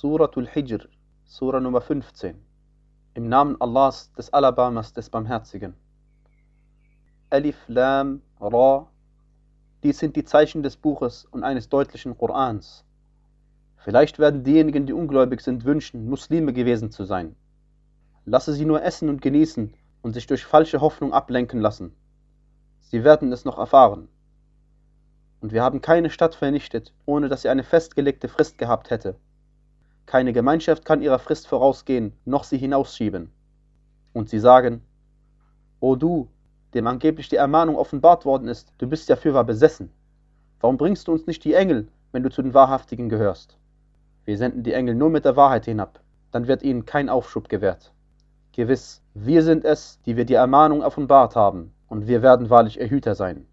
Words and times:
Suratul 0.00 0.46
Hijr, 0.46 0.86
Sura 1.24 1.58
Nummer 1.58 1.80
15. 1.80 2.36
Im 3.14 3.28
Namen 3.28 3.60
Allahs, 3.60 4.12
des 4.12 4.32
Alabamas, 4.32 4.92
des 4.92 5.10
Barmherzigen. 5.10 5.74
Alif, 7.30 7.56
Lam, 7.66 8.22
Ra. 8.40 8.86
Dies 9.82 9.98
sind 9.98 10.14
die 10.14 10.22
Zeichen 10.22 10.62
des 10.62 10.76
Buches 10.76 11.24
und 11.24 11.42
eines 11.42 11.68
deutlichen 11.68 12.16
Korans. 12.16 12.84
Vielleicht 13.78 14.20
werden 14.20 14.44
diejenigen, 14.44 14.86
die 14.86 14.92
ungläubig 14.92 15.40
sind, 15.40 15.64
wünschen, 15.64 16.08
Muslime 16.08 16.52
gewesen 16.52 16.92
zu 16.92 17.02
sein. 17.02 17.34
Lasse 18.24 18.52
sie 18.52 18.66
nur 18.66 18.84
essen 18.84 19.08
und 19.08 19.20
genießen 19.20 19.74
und 20.02 20.12
sich 20.12 20.28
durch 20.28 20.44
falsche 20.44 20.80
Hoffnung 20.80 21.12
ablenken 21.12 21.58
lassen. 21.58 21.92
Sie 22.82 23.02
werden 23.02 23.32
es 23.32 23.44
noch 23.44 23.58
erfahren. 23.58 24.06
Und 25.40 25.50
wir 25.50 25.64
haben 25.64 25.80
keine 25.80 26.10
Stadt 26.10 26.36
vernichtet, 26.36 26.94
ohne 27.04 27.28
dass 27.28 27.42
sie 27.42 27.48
eine 27.48 27.64
festgelegte 27.64 28.28
Frist 28.28 28.58
gehabt 28.58 28.90
hätte. 28.90 29.16
Keine 30.08 30.32
Gemeinschaft 30.32 30.86
kann 30.86 31.02
ihrer 31.02 31.18
Frist 31.18 31.46
vorausgehen, 31.48 32.14
noch 32.24 32.44
sie 32.44 32.56
hinausschieben. 32.56 33.30
Und 34.14 34.30
sie 34.30 34.38
sagen, 34.38 34.82
O 35.80 35.96
du, 35.96 36.30
dem 36.72 36.86
angeblich 36.86 37.28
die 37.28 37.36
Ermahnung 37.36 37.76
offenbart 37.76 38.24
worden 38.24 38.48
ist, 38.48 38.72
du 38.78 38.88
bist 38.88 39.10
ja 39.10 39.16
fürwahr 39.16 39.44
besessen. 39.44 39.92
Warum 40.60 40.78
bringst 40.78 41.08
du 41.08 41.12
uns 41.12 41.26
nicht 41.26 41.44
die 41.44 41.52
Engel, 41.52 41.88
wenn 42.10 42.22
du 42.22 42.30
zu 42.30 42.40
den 42.40 42.54
Wahrhaftigen 42.54 43.10
gehörst? 43.10 43.58
Wir 44.24 44.38
senden 44.38 44.62
die 44.62 44.72
Engel 44.72 44.94
nur 44.94 45.10
mit 45.10 45.26
der 45.26 45.36
Wahrheit 45.36 45.66
hinab, 45.66 46.00
dann 46.30 46.48
wird 46.48 46.62
ihnen 46.62 46.86
kein 46.86 47.10
Aufschub 47.10 47.50
gewährt. 47.50 47.92
Gewiss, 48.52 49.02
wir 49.12 49.42
sind 49.42 49.66
es, 49.66 50.00
die 50.06 50.16
wir 50.16 50.24
die 50.24 50.34
Ermahnung 50.34 50.82
offenbart 50.82 51.36
haben, 51.36 51.74
und 51.86 52.06
wir 52.06 52.22
werden 52.22 52.48
wahrlich 52.48 52.80
Erhüter 52.80 53.14
sein. 53.14 53.46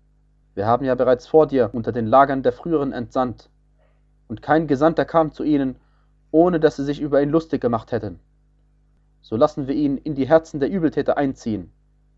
Wir 0.53 0.67
haben 0.67 0.85
ja 0.85 0.95
bereits 0.95 1.27
vor 1.27 1.47
dir 1.47 1.71
unter 1.73 1.91
den 1.91 2.07
Lagern 2.07 2.43
der 2.43 2.53
früheren 2.53 2.93
entsandt, 2.93 3.49
und 4.29 4.41
kein 4.41 4.67
Gesandter 4.67 5.03
kam 5.03 5.33
zu 5.33 5.43
ihnen, 5.43 5.75
ohne 6.35 6.59
dass 6.59 6.75
sie 6.75 6.83
sich 6.83 6.99
über 6.99 7.21
ihn 7.21 7.29
lustig 7.29 7.61
gemacht 7.61 7.93
hätten. 7.93 8.19
So 9.21 9.37
lassen 9.37 9.67
wir 9.67 9.73
ihn 9.73 9.95
in 9.95 10.15
die 10.15 10.27
Herzen 10.27 10.59
der 10.59 10.69
Übeltäter 10.69 11.15
einziehen. 11.15 11.71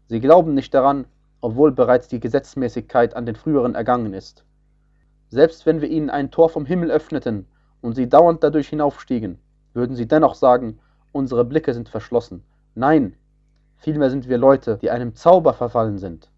Sie 0.07 0.19
glauben 0.19 0.55
nicht 0.55 0.73
daran, 0.73 1.05
obwohl 1.39 1.71
bereits 1.71 2.07
die 2.07 2.19
Gesetzmäßigkeit 2.19 3.15
an 3.15 3.27
den 3.27 3.35
früheren 3.35 3.75
ergangen 3.75 4.15
ist. 4.15 4.43
Selbst 5.29 5.67
wenn 5.67 5.81
wir 5.81 5.89
ihnen 5.89 6.09
ein 6.09 6.31
Tor 6.31 6.49
vom 6.49 6.65
Himmel 6.65 6.89
öffneten 6.89 7.45
und 7.81 7.93
sie 7.93 8.09
dauernd 8.09 8.43
dadurch 8.43 8.69
hinaufstiegen, 8.69 9.37
würden 9.75 9.95
sie 9.95 10.07
dennoch 10.07 10.33
sagen, 10.33 10.79
unsere 11.11 11.45
Blicke 11.45 11.75
sind 11.75 11.87
verschlossen. 11.87 12.43
Nein, 12.73 13.15
vielmehr 13.75 14.09
sind 14.09 14.27
wir 14.27 14.39
Leute, 14.39 14.79
die 14.81 14.89
einem 14.89 15.13
Zauber 15.13 15.53
verfallen 15.53 15.99
sind. 15.99 16.31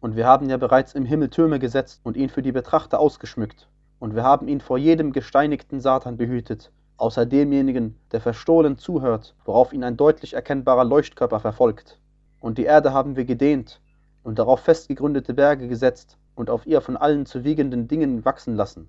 Und 0.00 0.16
wir 0.16 0.26
haben 0.26 0.48
ja 0.48 0.56
bereits 0.56 0.94
im 0.94 1.04
Himmel 1.04 1.28
Türme 1.28 1.58
gesetzt 1.58 2.00
und 2.04 2.16
ihn 2.16 2.30
für 2.30 2.40
die 2.40 2.52
Betrachter 2.52 2.98
ausgeschmückt. 3.00 3.68
Und 3.98 4.14
wir 4.14 4.22
haben 4.22 4.48
ihn 4.48 4.62
vor 4.62 4.78
jedem 4.78 5.12
gesteinigten 5.12 5.78
Satan 5.78 6.16
behütet, 6.16 6.72
außer 7.02 7.26
demjenigen, 7.26 7.98
der 8.12 8.20
verstohlen 8.20 8.78
zuhört, 8.78 9.34
worauf 9.44 9.72
ihn 9.72 9.82
ein 9.82 9.96
deutlich 9.96 10.34
erkennbarer 10.34 10.84
Leuchtkörper 10.84 11.40
verfolgt. 11.40 11.98
Und 12.38 12.58
die 12.58 12.64
Erde 12.64 12.92
haben 12.92 13.16
wir 13.16 13.24
gedehnt 13.24 13.80
und 14.22 14.38
darauf 14.38 14.60
festgegründete 14.60 15.34
Berge 15.34 15.66
gesetzt 15.66 16.16
und 16.36 16.48
auf 16.48 16.64
ihr 16.64 16.80
von 16.80 16.96
allen 16.96 17.26
zu 17.26 17.42
wiegenden 17.42 17.88
Dingen 17.88 18.24
wachsen 18.24 18.54
lassen. 18.54 18.88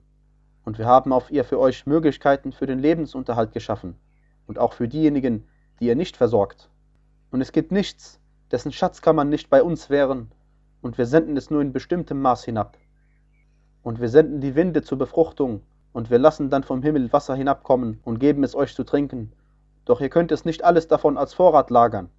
Und 0.63 0.77
wir 0.77 0.85
haben 0.85 1.11
auf 1.11 1.31
ihr 1.31 1.43
für 1.43 1.59
euch 1.59 1.87
Möglichkeiten 1.87 2.51
für 2.51 2.67
den 2.67 2.77
Lebensunterhalt 2.77 3.51
geschaffen 3.51 3.95
und 4.45 4.59
auch 4.59 4.73
für 4.73 4.87
diejenigen, 4.87 5.47
die 5.79 5.87
ihr 5.87 5.95
nicht 5.95 6.15
versorgt. 6.15 6.69
Und 7.31 7.41
es 7.41 7.51
gibt 7.51 7.71
nichts, 7.71 8.19
dessen 8.51 8.71
Schatzkammern 8.71 9.29
nicht 9.29 9.49
bei 9.49 9.63
uns 9.63 9.89
wären, 9.89 10.31
und 10.83 10.99
wir 10.99 11.07
senden 11.07 11.35
es 11.35 11.49
nur 11.49 11.61
in 11.61 11.73
bestimmtem 11.73 12.21
Maß 12.21 12.43
hinab. 12.43 12.77
Und 13.81 13.99
wir 13.99 14.09
senden 14.09 14.39
die 14.39 14.53
Winde 14.53 14.83
zur 14.83 14.99
Befruchtung, 14.99 15.63
und 15.93 16.09
wir 16.09 16.17
lassen 16.19 16.49
dann 16.49 16.63
vom 16.63 16.81
Himmel 16.81 17.13
Wasser 17.13 17.35
hinabkommen 17.35 17.99
und 18.03 18.19
geben 18.19 18.43
es 18.43 18.55
euch 18.55 18.75
zu 18.75 18.83
trinken. 18.83 19.31
Doch 19.85 20.01
ihr 20.01 20.09
könnt 20.09 20.31
es 20.31 20.43
nicht 20.43 20.63
alles 20.63 20.87
davon 20.87 21.17
als 21.17 21.33
Vorrat 21.33 21.69
lagern. 21.69 22.09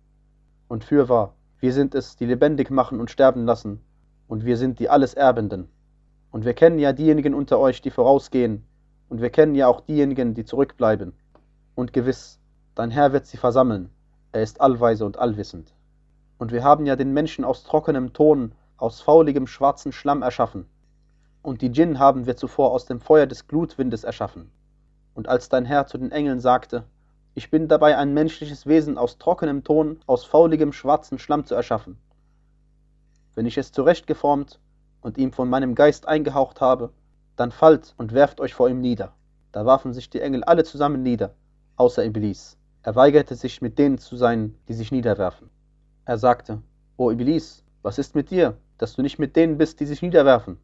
Und 0.69 0.85
fürwahr, 0.85 1.35
wir 1.61 1.73
sind 1.73 1.95
es, 1.95 2.17
die 2.17 2.27
lebendig 2.27 2.71
machen 2.71 3.01
und 3.01 3.11
sterben 3.11 3.45
lassen, 3.45 3.81
und 4.29 4.45
wir 4.45 4.57
sind 4.57 4.79
die 4.79 4.89
alles 4.89 5.15
Erbenden. 5.15 5.69
Und 6.31 6.45
wir 6.45 6.55
kennen 6.55 6.79
ja 6.79 6.93
diejenigen 6.93 7.35
unter 7.35 7.59
euch, 7.59 7.83
die 7.83 7.91
vorausgehen, 7.91 8.65
und 9.09 9.21
wir 9.21 9.31
kennen 9.31 9.55
ja 9.55 9.67
auch 9.67 9.81
diejenigen, 9.81 10.35
die 10.35 10.45
zurückbleiben. 10.45 11.13
Und 11.75 11.93
gewiss, 11.93 12.41
dein 12.75 12.91
Herr 12.91 13.13
wird 13.13 13.27
sie 13.27 13.37
versammeln, 13.37 13.91
er 14.33 14.43
ist 14.43 14.61
allweise 14.61 15.05
und 15.05 15.19
allwissend. 15.19 15.75
Und 16.39 16.53
wir 16.53 16.65
haben 16.65 16.87
ja 16.87 16.97
den 16.97 17.13
Menschen 17.13 17.45
aus 17.45 17.65
trockenem 17.65 18.13
Ton, 18.13 18.53
aus 18.77 19.01
fauligem 19.01 19.47
schwarzen 19.47 19.93
Schlamm 19.93 20.23
erschaffen. 20.23 20.67
Und 21.45 21.61
die 21.61 21.69
Djinn 21.71 21.99
haben 21.99 22.25
wir 22.25 22.39
zuvor 22.39 22.73
aus 22.73 22.87
dem 22.87 23.03
Feuer 23.03 23.27
des 23.27 23.47
Glutwindes 23.47 24.03
erschaffen. 24.03 24.51
Und 25.13 25.29
als 25.29 25.51
dein 25.51 25.67
Herr 25.67 25.87
zu 25.87 25.99
den 25.99 26.11
Engeln 26.11 26.41
sagte, 26.41 26.85
ich 27.35 27.51
bin 27.51 27.69
dabei 27.69 27.99
ein 27.99 28.15
menschliches 28.15 28.67
Wesen 28.67 28.97
aus 28.97 29.19
trockenem 29.19 29.63
Ton, 29.63 30.01
aus 30.07 30.25
fauligem 30.25 30.73
schwarzen 30.73 31.19
Schlamm 31.19 31.45
zu 31.45 31.55
erschaffen. 31.55 31.99
Wenn 33.35 33.45
ich 33.45 33.59
es 33.59 33.73
zurechtgeformt 33.73 34.59
und 35.03 35.19
ihm 35.19 35.33
von 35.33 35.51
meinem 35.51 35.75
Geist 35.75 36.09
eingehaucht 36.09 36.63
habe, 36.63 36.95
dann 37.37 37.53
fallt 37.53 37.95
und 37.99 38.15
werft 38.15 38.41
euch 38.41 38.55
vor 38.55 38.71
ihm 38.71 38.81
nieder. 38.81 39.13
Da 39.53 39.67
warfen 39.67 39.93
sich 39.93 40.09
die 40.09 40.23
Engel 40.23 40.45
alle 40.45 40.65
zusammen 40.65 41.03
nieder, 41.03 41.35
außer 41.77 42.07
Iblis. 42.07 42.57
Er 42.83 42.95
weigerte 42.95 43.35
sich 43.35 43.61
mit 43.61 43.79
denen 43.79 43.99
zu 43.99 44.17
sein, 44.17 44.55
die 44.67 44.75
sich 44.75 44.93
niederwerfen. 44.93 45.51
Er 46.07 46.17
sagte, 46.17 46.63
O 46.97 47.11
Iblis, 47.11 47.63
was 47.83 47.99
ist 47.99 48.15
mit 48.15 48.31
dir, 48.31 48.57
dass 48.79 48.95
du 48.95 49.03
nicht 49.03 49.19
mit 49.19 49.37
denen 49.37 49.59
bist, 49.59 49.81
die 49.81 49.87
sich 49.87 50.01
niederwerfen? 50.01 50.57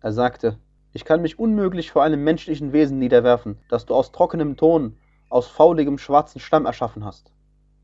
Er 0.00 0.12
sagte, 0.12 0.58
ich 0.92 1.04
kann 1.04 1.22
mich 1.22 1.38
unmöglich 1.38 1.90
vor 1.90 2.02
einem 2.02 2.24
menschlichen 2.24 2.72
Wesen 2.72 2.98
niederwerfen, 2.98 3.58
das 3.68 3.86
du 3.86 3.94
aus 3.94 4.12
trockenem 4.12 4.56
Ton, 4.56 4.96
aus 5.28 5.46
fauligem 5.48 5.98
schwarzen 5.98 6.40
Stamm 6.40 6.66
erschaffen 6.66 7.04
hast. 7.04 7.32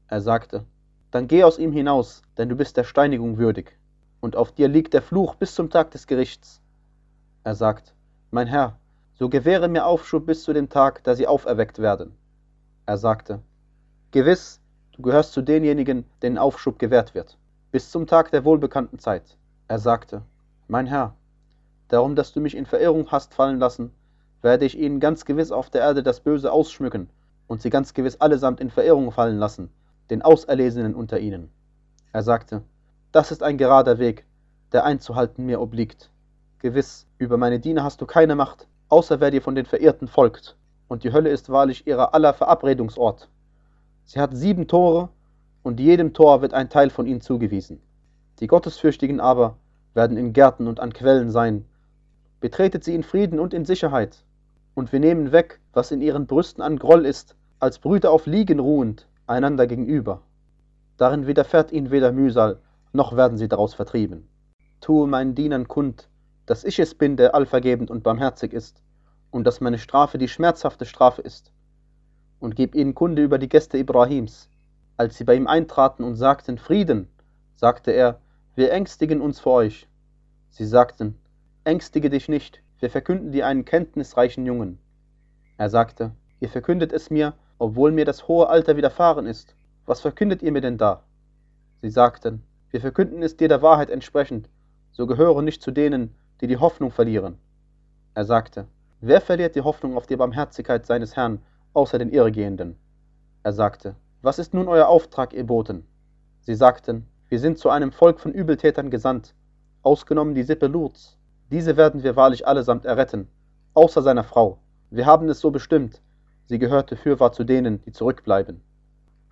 Er 0.09 0.21
sagte, 0.21 0.65
dann 1.11 1.29
geh 1.29 1.45
aus 1.45 1.59
ihm 1.59 1.73
hinaus, 1.73 2.23
denn 2.37 2.49
du 2.49 2.57
bist 2.57 2.77
der 2.77 2.85
Steinigung 2.85 3.39
würdig, 3.39 3.79
und 4.21 4.37
auf 4.37 4.53
dir 4.53 4.69
liegt 4.69 4.95
der 4.95 5.03
Fluch 5.03 5.35
bis 5.35 5.55
zum 5.55 5.71
Tag 5.71 5.91
des 5.91 6.07
Gerichts. 6.07 6.61
Er 7.43 7.55
sagt, 7.55 7.95
mein 8.31 8.47
Herr, 8.47 8.79
so 9.15 9.29
gewähre 9.29 9.69
mir 9.69 9.87
Aufschub 9.87 10.27
bis 10.27 10.45
zu 10.45 10.53
dem 10.53 10.69
Tag, 10.69 11.05
da 11.05 11.15
sie 11.15 11.27
auferweckt 11.27 11.79
werden. 11.79 12.17
Er 12.87 12.97
sagte, 12.97 13.41
Gewiss, 14.11 14.61
Du 14.97 15.03
gehörst 15.03 15.33
zu 15.33 15.43
denjenigen, 15.43 16.05
denen 16.23 16.39
Aufschub 16.39 16.79
gewährt 16.79 17.17
wird, 17.17 17.37
bis 17.73 17.91
zum 17.91 18.07
Tag 18.07 18.31
der 18.31 18.45
wohlbekannten 18.45 19.01
Zeit. 19.01 19.37
Er 19.67 19.81
sagte, 19.81 20.23
Mein 20.69 20.87
Herr, 20.87 21.17
darum, 21.95 22.17
dass 22.17 22.33
du 22.33 22.41
mich 22.41 22.57
in 22.57 22.67
Verirrung 22.67 23.11
hast 23.11 23.35
fallen 23.35 23.59
lassen, 23.59 23.93
werde 24.43 24.67
ich 24.67 24.79
ihnen 24.79 25.01
ganz 25.01 25.25
gewiss 25.25 25.53
auf 25.53 25.71
der 25.71 25.83
Erde 25.83 26.03
das 26.03 26.21
Böse 26.21 26.53
ausschmücken 26.53 27.09
und 27.47 27.63
sie 27.63 27.71
ganz 27.71 27.95
gewiss 27.95 28.21
allesamt 28.21 28.61
in 28.61 28.71
Verirrung 28.71 29.13
fallen 29.13 29.39
lassen, 29.39 29.71
den 30.11 30.23
Auserlesenen 30.23 30.95
unter 30.95 31.19
ihnen. 31.21 31.51
Er 32.13 32.23
sagte, 32.23 32.63
das 33.13 33.31
ist 33.31 33.43
ein 33.43 33.59
gerader 33.59 33.99
Weg, 33.99 34.27
der 34.73 34.85
einzuhalten 34.85 35.47
mir 35.47 35.61
obliegt. 35.61 36.11
Gewiss, 36.59 37.07
über 37.19 37.37
meine 37.37 37.61
Diener 37.61 37.85
hast 37.85 38.01
du 38.01 38.07
keine 38.07 38.35
Macht, 38.35 38.67
außer 38.89 39.21
wer 39.21 39.31
dir 39.31 39.41
von 39.41 39.55
den 39.55 39.67
Verirrten 39.67 40.09
folgt, 40.09 40.57
und 40.89 41.05
die 41.05 41.13
Hölle 41.13 41.31
ist 41.31 41.49
wahrlich 41.49 41.87
ihrer 41.87 42.13
aller 42.13 42.35
Verabredungsort. 42.35 43.29
Sie 44.05 44.21
hat 44.21 44.37
sieben 44.37 44.67
Tore, 44.67 45.11
und 45.63 45.81
jedem 45.81 46.13
Tor 46.13 46.43
wird 46.43 46.55
ein 46.55 46.69
Teil 46.69 46.91
von 46.91 47.07
ihnen 47.07 47.21
zugewiesen. 47.21 47.81
Die 48.41 48.49
Gottesfürchtigen 48.49 49.21
aber 49.21 49.57
werden 49.95 50.17
in 50.17 50.33
Gärten 50.33 50.67
und 50.67 50.81
an 50.81 50.93
Quellen 50.93 51.31
sein. 51.31 51.65
Betretet 52.45 52.85
sie 52.85 52.95
in 52.95 53.05
Frieden 53.05 53.41
und 53.41 53.55
in 53.55 53.65
Sicherheit. 53.65 54.23
Und 54.75 54.93
wir 54.93 55.01
nehmen 55.01 55.33
weg, 55.33 55.61
was 55.73 55.91
in 55.91 56.03
ihren 56.03 56.27
Brüsten 56.27 56.63
an 56.63 56.79
Groll 56.79 57.07
ist, 57.07 57.37
als 57.59 57.79
Brüder 57.79 58.11
auf 58.11 58.27
Liegen 58.27 58.59
ruhend, 58.59 59.09
einander 59.27 59.67
gegenüber. 59.67 60.21
Darin 60.99 61.27
widerfährt 61.27 61.73
ihnen 61.73 61.91
weder 61.91 62.13
Mühsal, 62.13 62.61
noch 62.93 63.17
werden 63.17 63.39
sie 63.39 63.49
daraus 63.49 63.73
vertrieben. 63.73 64.29
Tue 64.83 65.07
meinen 65.07 65.35
Dienern 65.35 65.69
kund, 65.69 66.11
dass 66.45 66.65
ich 66.65 66.79
es 66.79 66.95
bin, 66.95 67.17
der 67.17 67.35
allvergebend 67.35 67.91
und 67.91 68.03
barmherzig 68.03 68.53
ist, 68.53 68.83
und 69.31 69.47
dass 69.47 69.63
meine 69.63 69.79
Strafe 69.79 70.19
die 70.19 70.29
schmerzhafte 70.29 70.85
Strafe 70.85 71.23
ist 71.23 71.51
und 72.41 72.57
gib 72.57 72.75
ihnen 72.75 72.95
Kunde 72.95 73.23
über 73.23 73.39
die 73.39 73.49
Gäste 73.49 73.79
Ibrahims. 73.79 74.51
Als 74.99 75.17
sie 75.17 75.25
bei 75.25 75.35
ihm 75.35 75.47
eintraten 75.47 76.05
und 76.05 76.17
sagten 76.17 76.59
Frieden, 76.59 77.09
sagte 77.57 77.91
er, 77.93 78.21
wir 78.55 78.71
ängstigen 78.71 79.23
uns 79.23 79.41
vor 79.41 79.55
euch. 79.55 79.89
Sie 80.51 80.67
sagten, 80.67 81.19
ängstige 81.65 82.11
dich 82.11 82.29
nicht, 82.29 82.63
wir 82.81 82.91
verkünden 82.91 83.33
dir 83.33 83.47
einen 83.47 83.65
kenntnisreichen 83.65 84.45
Jungen. 84.47 84.79
Er 85.57 85.71
sagte, 85.71 86.13
ihr 86.41 86.49
verkündet 86.49 86.93
es 86.93 87.11
mir, 87.11 87.35
obwohl 87.59 87.93
mir 87.93 88.05
das 88.05 88.29
hohe 88.29 88.49
Alter 88.49 88.77
widerfahren 88.77 89.27
ist. 89.27 89.55
Was 89.87 90.01
verkündet 90.01 90.43
ihr 90.43 90.53
mir 90.53 90.61
denn 90.61 90.79
da? 90.79 91.03
Sie 91.81 91.91
sagten, 91.91 92.43
wir 92.71 92.81
verkünden 92.81 93.23
es 93.23 93.37
dir 93.37 93.49
der 93.49 93.63
Wahrheit 93.63 93.91
entsprechend, 93.91 94.49
so 94.93 95.07
gehöre 95.07 95.43
nicht 95.43 95.63
zu 95.63 95.71
denen, 95.71 96.15
die 96.41 96.47
die 96.47 96.57
Hoffnung 96.57 96.91
verlieren. 96.91 97.39
Er 98.15 98.25
sagte, 98.25 98.67
wer 99.01 99.21
verliert 99.21 99.55
die 99.55 99.63
Hoffnung 99.63 99.97
auf 99.97 100.07
die 100.07 100.17
Barmherzigkeit 100.17 100.87
seines 100.87 101.17
Herrn 101.17 101.41
außer 101.73 101.99
den 101.99 102.11
Irrgehenden. 102.11 102.77
Er 103.43 103.53
sagte, 103.53 103.97
was 104.23 104.39
ist 104.39 104.55
nun 104.55 104.69
euer 104.69 104.89
Auftrag, 104.89 105.33
ihr 105.33 105.47
Boten? 105.47 105.87
Sie 106.41 106.55
sagten, 106.55 107.07
wir 107.29 107.39
sind 107.41 107.59
zu 107.59 107.69
einem 107.71 107.93
Volk 107.93 108.21
von 108.21 108.33
Übeltätern 108.33 108.91
gesandt, 108.91 109.35
ausgenommen 109.83 110.35
die 110.35 110.43
Sippe 110.43 110.67
Luts. 110.67 111.19
Diese 111.55 111.77
werden 111.77 112.03
wir 112.03 112.17
wahrlich 112.17 112.49
allesamt 112.49 112.85
erretten, 112.85 113.29
außer 113.75 114.03
seiner 114.03 114.25
Frau. 114.25 114.59
Wir 114.91 115.07
haben 115.07 115.29
es 115.29 115.39
so 115.39 115.53
bestimmt, 115.53 116.03
sie 116.47 116.59
gehörte 116.59 116.97
fürwahr 116.97 117.31
zu 117.31 117.45
denen, 117.45 117.81
die 117.83 117.93
zurückbleiben. 117.93 118.61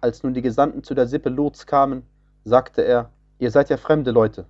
Als 0.01 0.23
nun 0.23 0.33
die 0.33 0.41
Gesandten 0.41 0.85
zu 0.85 0.95
der 0.95 1.09
Sippe 1.09 1.31
Lots 1.31 1.67
kamen, 1.67 2.05
sagte 2.45 2.83
er, 2.83 3.11
ihr 3.41 3.51
seid 3.51 3.71
ja 3.71 3.77
fremde 3.77 4.13
Leute. 4.13 4.47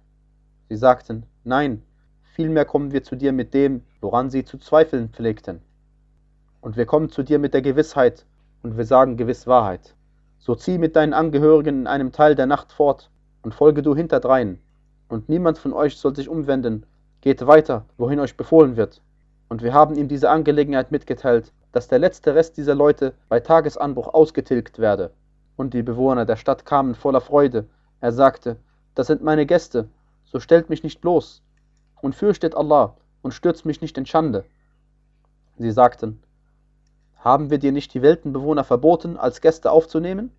Sie 0.69 0.77
sagten, 0.77 1.25
nein, 1.45 1.83
vielmehr 2.35 2.67
kommen 2.67 2.93
wir 2.93 3.05
zu 3.05 3.17
dir 3.17 3.33
mit 3.33 3.55
dem, 3.55 3.81
woran 4.03 4.29
sie 4.29 4.45
zu 4.45 4.59
zweifeln 4.59 5.09
pflegten. 5.09 5.63
Und 6.61 6.77
wir 6.77 6.85
kommen 6.85 7.09
zu 7.09 7.23
dir 7.23 7.39
mit 7.39 7.55
der 7.55 7.63
Gewissheit, 7.63 8.27
und 8.63 8.77
wir 8.77 8.85
sagen 8.85 9.17
gewiss 9.17 9.47
Wahrheit. 9.47 9.95
So 10.41 10.55
zieh 10.55 10.77
mit 10.77 10.95
deinen 10.95 11.15
Angehörigen 11.15 11.81
in 11.81 11.87
einem 11.87 12.13
Teil 12.13 12.35
der 12.35 12.45
Nacht 12.45 12.71
fort, 12.71 13.09
und 13.41 13.55
folge 13.55 13.81
du 13.81 13.97
hinterdrein, 13.97 14.59
und 15.09 15.31
niemand 15.31 15.57
von 15.57 15.73
euch 15.73 15.97
soll 15.97 16.15
sich 16.15 16.29
umwenden, 16.29 16.85
geht 17.23 17.47
weiter, 17.47 17.87
wohin 17.97 18.21
euch 18.21 18.37
befohlen 18.37 18.77
wird. 18.77 19.01
Und 19.49 19.63
wir 19.63 19.73
haben 19.73 19.97
ihm 19.97 20.09
diese 20.09 20.29
Angelegenheit 20.29 20.93
mitgeteilt, 20.93 21.53
dass 21.73 21.89
der 21.89 21.99
letzte 21.99 22.35
Rest 22.35 22.59
dieser 22.59 22.75
Leute 22.75 23.15
bei 23.31 23.41
Tagesanbruch 23.41 24.13
ausgetilgt 24.13 24.79
werde. 24.79 25.13
Und 25.57 25.73
die 25.73 25.83
Bewohner 25.83 26.27
der 26.27 26.37
Stadt 26.37 26.67
kamen 26.67 26.95
voller 26.95 27.21
Freude. 27.21 27.67
Er 28.01 28.13
sagte, 28.13 28.57
das 28.95 29.07
sind 29.07 29.23
meine 29.23 29.47
Gäste, 29.47 29.89
so 30.25 30.41
stellt 30.41 30.69
mich 30.69 30.83
nicht 30.83 31.01
bloß 31.01 31.43
und 32.03 32.15
fürchtet 32.15 32.55
Allah 32.55 32.97
und 33.23 33.33
stürzt 33.33 33.65
mich 33.65 33.81
nicht 33.81 33.97
in 33.97 34.07
Schande. 34.07 34.45
Sie 35.57 35.71
sagten, 35.71 36.23
haben 37.17 37.51
wir 37.51 37.59
dir 37.59 37.73
nicht 37.73 37.95
die 37.95 38.03
Weltenbewohner 38.03 38.65
verboten, 38.65 39.17
als 39.17 39.41
Gäste 39.41 39.71
aufzunehmen? 39.71 40.33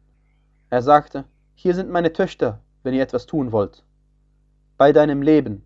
Er 0.69 0.81
sagte, 0.81 1.23
hier 1.55 1.75
sind 1.75 1.89
meine 1.89 2.11
Töchter, 2.11 2.59
wenn 2.83 2.93
ihr 2.93 3.03
etwas 3.03 3.25
tun 3.25 3.51
wollt. 3.53 3.83
Bei 4.77 4.91
deinem 4.91 5.21
Leben. 5.21 5.65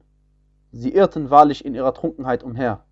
Sie 0.72 0.94
irrten 0.94 1.30
wahrlich 1.30 1.64
in 1.66 1.76
ihrer 1.76 1.94
Trunkenheit 1.94 2.44
umher. 2.44 2.84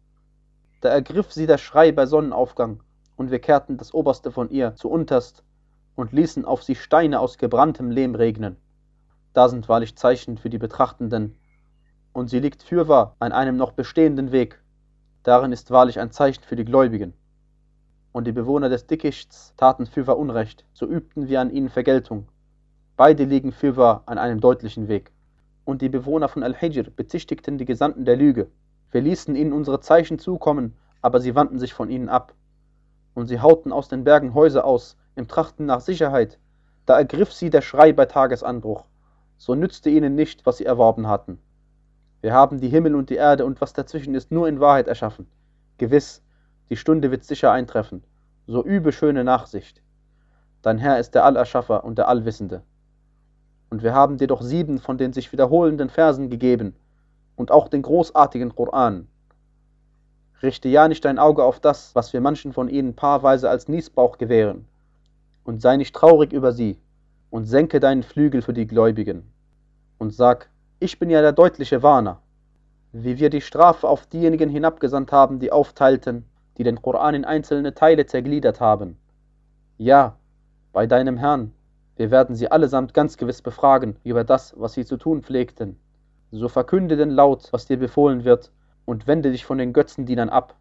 Da 0.81 0.89
ergriff 0.89 1.33
sie 1.33 1.48
der 1.48 1.57
Schrei 1.57 1.92
bei 1.92 2.06
Sonnenaufgang, 2.06 2.81
und 3.16 3.31
wir 3.31 3.39
kehrten 3.39 3.77
das 3.77 3.94
Oberste 3.94 4.31
von 4.31 4.50
ihr 4.50 4.75
zu 4.75 4.89
unterst 4.89 5.44
und 5.95 6.12
ließen 6.12 6.45
auf 6.45 6.63
sie 6.63 6.75
Steine 6.75 7.19
aus 7.19 7.38
gebranntem 7.38 7.92
Lehm 7.92 8.16
regnen. 8.16 8.57
Da 9.33 9.50
sind 9.50 9.68
wahrlich 9.68 9.98
Zeichen 9.98 10.38
für 10.38 10.50
die 10.50 10.57
Betrachtenden, 10.57 11.38
und 12.13 12.30
sie 12.30 12.39
liegt 12.39 12.63
fürwahr 12.63 13.16
an 13.19 13.31
einem 13.31 13.57
noch 13.57 13.74
bestehenden 13.74 14.31
Weg. 14.31 14.62
Darin 15.24 15.51
ist 15.51 15.71
wahrlich 15.71 16.00
ein 16.00 16.12
Zeichen 16.12 16.44
für 16.44 16.56
die 16.56 16.66
Gläubigen. 16.66 17.13
Und 18.13 18.25
die 18.25 18.31
Bewohner 18.31 18.69
des 18.69 18.88
Dickichts 18.88 19.54
taten 19.57 19.86
fürwahr 19.86 20.18
Unrecht, 20.18 20.66
so 20.71 20.86
übten 20.88 21.28
wir 21.28 21.42
an 21.42 21.51
ihnen 21.51 21.69
Vergeltung. 21.69 22.30
Beide 22.95 23.25
liegen 23.25 23.51
fürwahr 23.51 24.04
an 24.06 24.18
einem 24.18 24.39
deutlichen 24.39 24.88
Weg. 24.88 25.12
Und 25.66 25.82
die 25.82 25.90
Bewohner 25.90 26.30
von 26.30 26.44
Al-Hijr 26.44 26.90
bezichtigten 26.96 27.58
die 27.58 27.66
Gesandten 27.66 28.06
der 28.06 28.16
Lüge, 28.16 28.50
wir 28.92 29.02
ließen 29.02 29.36
ihnen 29.36 29.52
unsere 29.52 29.82
Zeichen 29.82 30.20
zukommen, 30.20 30.78
aber 31.02 31.20
sie 31.20 31.36
wandten 31.36 31.60
sich 31.60 31.74
von 31.74 31.90
ihnen 31.90 32.08
ab. 32.08 32.34
Und 33.14 33.28
sie 33.28 33.42
hauten 33.42 33.74
aus 33.74 33.90
den 33.90 34.06
Bergen 34.06 34.34
Häuser 34.34 34.64
aus, 34.64 34.96
im 35.16 35.28
Trachten 35.28 35.66
nach 35.66 35.82
Sicherheit. 35.82 36.40
Da 36.86 36.98
ergriff 36.98 37.34
sie 37.34 37.50
der 37.50 37.62
Schrei 37.62 37.92
bei 37.92 38.06
Tagesanbruch. 38.06 38.86
So 39.38 39.54
nützte 39.54 39.90
ihnen 39.90 40.16
nicht, 40.16 40.46
was 40.46 40.58
sie 40.58 40.66
erworben 40.66 41.08
hatten. 41.08 41.40
Wir 42.22 42.32
haben 42.32 42.62
die 42.62 42.70
Himmel 42.70 42.96
und 42.96 43.10
die 43.10 43.16
Erde 43.16 43.46
und 43.46 43.60
was 43.60 43.74
dazwischen 43.74 44.16
ist 44.16 44.32
nur 44.32 44.48
in 44.48 44.60
Wahrheit 44.62 44.88
erschaffen. 44.88 45.28
Gewiss, 45.78 46.24
die 46.70 46.78
Stunde 46.78 47.12
wird 47.12 47.26
sicher 47.26 47.52
eintreffen. 47.52 48.04
So 48.48 48.64
übe 48.64 48.94
schöne 48.94 49.24
Nachsicht. 49.24 49.82
Dein 50.62 50.78
Herr 50.78 51.00
ist 51.00 51.16
der 51.16 51.26
Allerschaffer 51.26 51.84
und 51.84 51.98
der 51.98 52.08
Allwissende. 52.08 52.64
Und 53.75 53.83
wir 53.83 53.94
haben 53.94 54.16
dir 54.16 54.27
doch 54.27 54.42
sieben 54.42 54.80
von 54.80 54.98
den 54.98 55.12
sich 55.12 55.33
wiederholenden 55.33 55.89
Versen 55.89 56.30
gegeben, 56.30 56.77
und 57.36 57.51
auch 57.51 57.68
den 57.68 57.81
großartigen 57.81 58.56
Koran. 58.56 59.10
Richte 60.42 60.69
ja 60.69 60.88
nicht 60.88 61.04
dein 61.04 61.19
Auge 61.19 61.44
auf 61.44 61.60
das, 61.60 61.94
was 61.94 62.13
wir 62.13 62.22
manchen 62.22 62.54
von 62.54 62.69
ihnen 62.69 62.95
paarweise 62.95 63.50
als 63.50 63.68
Niesbrauch 63.68 64.18
gewähren, 64.18 64.66
und 65.44 65.62
sei 65.62 65.75
nicht 65.75 65.94
traurig 65.94 66.31
über 66.31 66.54
sie, 66.54 66.80
und 67.31 67.44
senke 67.44 67.81
deinen 67.81 68.04
Flügel 68.04 68.42
für 68.42 68.54
die 68.54 68.66
Gläubigen, 68.66 69.30
und 69.98 70.13
sag, 70.13 70.50
ich 70.80 70.98
bin 70.98 71.10
ja 71.10 71.19
der 71.19 71.33
deutliche 71.33 71.83
Warner, 71.83 72.21
wie 72.94 73.19
wir 73.19 73.30
die 73.30 73.42
Strafe 73.42 73.89
auf 73.89 74.06
diejenigen 74.06 74.50
hinabgesandt 74.50 75.12
haben, 75.12 75.39
die 75.39 75.51
aufteilten, 75.51 76.24
die 76.57 76.63
den 76.63 76.81
Koran 76.81 77.13
in 77.13 77.25
einzelne 77.25 77.74
Teile 77.74 78.06
zergliedert 78.06 78.62
haben. 78.62 78.95
Ja, 79.78 80.16
bei 80.71 80.88
deinem 80.88 81.18
Herrn, 81.18 81.51
wir 81.95 82.12
werden 82.12 82.36
sie 82.36 82.51
allesamt 82.51 82.94
ganz 82.94 83.18
gewiss 83.18 83.42
befragen 83.42 83.97
über 84.03 84.24
das, 84.24 84.53
was 84.57 84.74
sie 84.74 84.86
zu 84.86 84.97
tun 84.97 85.21
pflegten 85.21 85.77
so 86.38 86.50
verkünde 86.50 86.97
denn 86.97 87.12
laut, 87.12 87.47
was 87.51 87.65
dir 87.65 87.77
befohlen 87.77 88.24
wird, 88.24 88.51
und 88.86 89.07
wende 89.07 89.31
dich 89.31 89.45
von 89.45 89.57
den 89.57 89.74
Götzendienern 89.74 90.30
ab. 90.30 90.56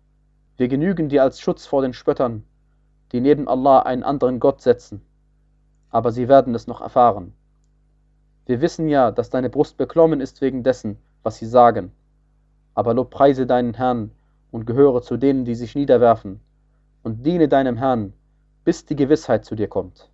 Wir 0.57 0.69
genügen 0.69 1.09
dir 1.09 1.23
als 1.23 1.41
Schutz 1.41 1.67
vor 1.67 1.83
den 1.83 1.93
Spöttern, 1.93 2.45
die 3.13 3.21
neben 3.21 3.49
Allah 3.49 3.81
einen 3.81 4.03
anderen 4.03 4.41
Gott 4.41 4.63
setzen. 4.63 5.03
Aber 5.91 6.11
sie 6.11 6.29
werden 6.29 6.55
es 6.55 6.67
noch 6.67 6.81
erfahren. 6.81 7.35
Wir 8.47 8.61
wissen 8.61 8.89
ja, 8.89 9.11
dass 9.11 9.31
deine 9.31 9.51
Brust 9.51 9.77
beklommen 9.77 10.21
ist 10.21 10.41
wegen 10.41 10.63
dessen, 10.63 10.97
was 11.23 11.37
sie 11.37 11.47
sagen. 11.47 11.93
Aber 12.75 12.95
lobpreise 12.95 13.47
deinen 13.47 13.75
Herrn 13.75 14.11
und 14.51 14.67
gehöre 14.67 15.03
zu 15.03 15.17
denen, 15.17 15.45
die 15.45 15.55
sich 15.55 15.75
niederwerfen, 15.75 16.41
und 17.03 17.27
diene 17.27 17.49
deinem 17.49 17.77
Herrn, 17.77 18.15
bis 18.65 18.87
die 18.87 18.97
Gewissheit 18.97 19.45
zu 19.45 19.55
dir 19.55 19.69
kommt. 19.69 20.11